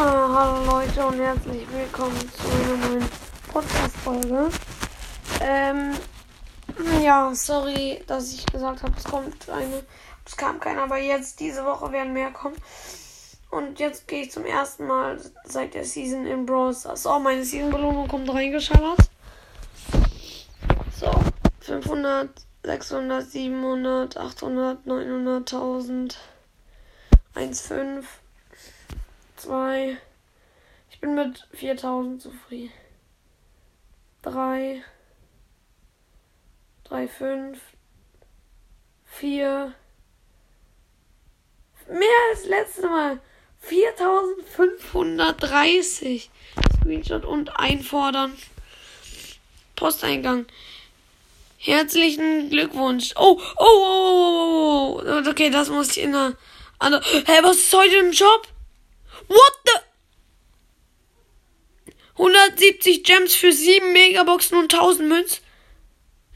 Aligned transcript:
Ah, 0.00 0.28
hallo 0.32 0.64
Leute 0.64 1.04
und 1.04 1.18
herzlich 1.18 1.66
willkommen 1.72 2.16
zu 2.30 2.48
einer 2.48 2.86
neuen 2.86 3.10
Podcast-Folge. 3.52 4.48
Ähm, 5.40 5.92
ja, 7.02 7.34
sorry, 7.34 8.04
dass 8.06 8.32
ich 8.32 8.46
gesagt 8.46 8.84
habe, 8.84 8.94
es 8.96 9.02
kommt 9.02 9.50
eine. 9.50 9.82
Es 10.24 10.36
kam 10.36 10.60
keiner, 10.60 10.84
aber 10.84 10.98
jetzt, 10.98 11.40
diese 11.40 11.64
Woche 11.64 11.90
werden 11.90 12.12
mehr 12.12 12.30
kommen. 12.30 12.54
Und 13.50 13.80
jetzt 13.80 14.06
gehe 14.06 14.22
ich 14.22 14.30
zum 14.30 14.44
ersten 14.44 14.86
Mal 14.86 15.18
seit 15.42 15.74
der 15.74 15.84
Season 15.84 16.24
in 16.28 16.44
Stars. 16.46 17.04
Oh, 17.04 17.18
meine 17.18 17.44
Season-Belohnung 17.44 18.06
kommt 18.06 18.32
reingeschallert. 18.32 19.00
So, 20.96 21.10
500, 21.58 22.30
600, 22.62 23.28
700, 23.28 24.16
800, 24.16 24.86
900, 24.86 25.52
1000, 25.52 26.18
1,5. 27.34 28.04
2. 29.38 29.96
Ich 30.90 31.00
bin 31.00 31.14
mit 31.14 31.46
4000 31.52 32.22
zufrieden. 32.22 32.72
3. 34.22 34.82
3, 36.84 37.08
5. 37.08 37.60
4. 39.06 39.74
Mehr 41.88 42.08
als 42.30 42.46
letztes 42.46 42.84
Mal. 42.84 43.20
4530. 43.60 46.30
Screenshot 46.80 47.24
und 47.24 47.58
einfordern. 47.58 48.36
Posteingang. 49.76 50.46
Herzlichen 51.58 52.50
Glückwunsch. 52.50 53.14
Oh, 53.16 53.40
oh, 53.56 53.64
oh, 53.64 54.98
oh, 54.98 55.02
oh. 55.04 55.22
Okay, 55.28 55.50
das 55.50 55.70
muss 55.70 55.96
ich 55.96 56.04
in 56.04 56.12
der. 56.12 56.36
Hä, 56.80 57.00
hey, 57.26 57.42
was 57.42 57.56
ist 57.56 57.72
heute 57.72 57.96
im 57.96 58.12
Shop? 58.12 58.46
What 59.28 59.52
the? 59.64 59.80
170 62.14 63.04
Gems 63.04 63.34
für 63.34 63.52
7 63.52 63.92
Megaboxen 63.92 64.58
und 64.58 64.72
1000 64.72 65.08
Münz. 65.08 65.40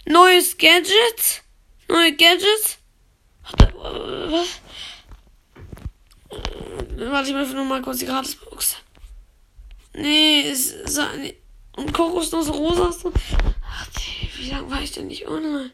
Neues 0.07 0.57
Gadget. 0.59 1.43
Neue 1.89 2.13
Gadgets. 2.13 2.79
Was? 3.43 4.61
Warte, 6.97 7.31
ich 7.31 7.37
öffne 7.37 7.65
mal 7.65 7.83
kurz 7.83 7.99
die 7.99 8.07
Gratisbox. 8.07 8.77
Nee, 9.95 10.43
ist. 10.43 10.75
Nee. 11.19 11.37
Und 11.77 11.93
Kokosnuss 11.93 12.51
Rosa 12.51 12.89
hast 12.89 13.05
du. 13.05 13.13
Ach, 13.67 13.89
wie 14.37 14.51
lange 14.51 14.71
war 14.71 14.83
ich 14.83 14.93
denn 14.93 15.09
nicht 15.09 15.27
online? 15.27 15.73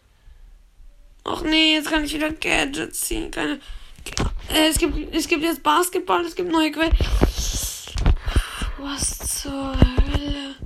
Ach 1.25 1.43
nee, 1.43 1.75
jetzt 1.75 1.91
kann 1.91 2.05
ich 2.05 2.15
wieder 2.15 2.33
Gadgets 2.33 3.01
ziehen. 3.01 3.31
Keine. 3.31 3.61
Äh, 4.49 4.69
es, 4.69 4.79
gibt, 4.79 5.15
es 5.15 5.29
gibt 5.29 5.43
jetzt 5.43 5.63
Basketball, 5.63 6.25
es 6.25 6.35
gibt 6.35 6.51
neue 6.51 6.71
Quellen. 6.71 6.97
Was 8.79 9.43
zur 9.43 9.77
Hölle? 9.77 10.57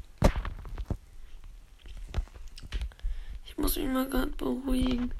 Ich 3.46 3.56
muss 3.56 3.76
mich 3.76 3.86
mal 3.86 4.08
gerade 4.08 4.28
beruhigen. 4.28 5.12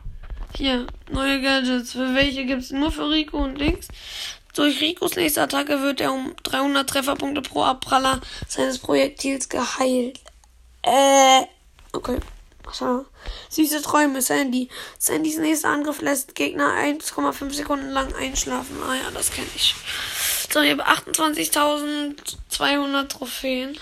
Hier, 0.54 0.86
neue 1.10 1.40
Gadgets. 1.40 1.92
Für 1.92 2.14
welche 2.14 2.44
gibt 2.44 2.62
es 2.62 2.70
nur 2.70 2.92
für 2.92 3.08
Rico 3.08 3.38
und 3.38 3.58
Dings? 3.58 3.88
Durch 4.54 4.80
Ricos 4.82 5.16
nächste 5.16 5.42
Attacke 5.42 5.80
wird 5.80 6.00
er 6.02 6.12
um 6.12 6.34
300 6.42 6.88
Trefferpunkte 6.88 7.40
pro 7.40 7.62
Abpraller 7.62 8.20
seines 8.46 8.78
Projektils 8.78 9.48
geheilt. 9.48 10.20
Äh, 10.82 11.42
okay. 11.92 12.18
Süße 13.50 13.82
Träume, 13.82 14.22
Sandy. 14.22 14.70
Sandys 14.98 15.36
nächster 15.38 15.68
Angriff 15.68 16.00
lässt 16.00 16.34
Gegner 16.34 16.72
1,5 16.72 17.52
Sekunden 17.52 17.90
lang 17.90 18.14
einschlafen. 18.14 18.82
Ah 18.82 18.94
ja, 18.94 19.10
das 19.12 19.30
kenne 19.30 19.48
ich. 19.54 19.74
So, 20.50 20.60
ich 20.60 20.72
habe 20.72 20.86
28.200 20.86 23.08
Trophäen. 23.08 23.78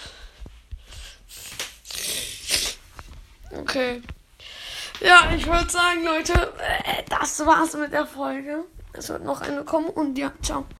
Okay. 3.53 4.03
Ja, 5.00 5.33
ich 5.34 5.47
würde 5.47 5.71
sagen, 5.71 6.05
Leute, 6.05 6.53
äh, 6.59 7.03
das 7.09 7.44
war's 7.44 7.75
mit 7.75 7.93
der 7.93 8.06
Folge. 8.06 8.65
Es 8.93 9.09
wird 9.09 9.25
noch 9.25 9.41
eine 9.41 9.65
kommen 9.65 9.88
und 9.88 10.16
ja, 10.19 10.32
ciao. 10.43 10.66